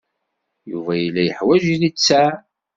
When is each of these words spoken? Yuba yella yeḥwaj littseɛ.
Yuba 0.71 0.93
yella 0.97 1.21
yeḥwaj 1.23 1.63
littseɛ. 1.81 2.29